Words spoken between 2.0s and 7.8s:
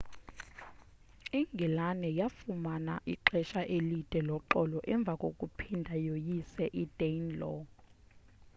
yafumana ixesha elide loxolo emva kokuphinda yoyise i-danelaw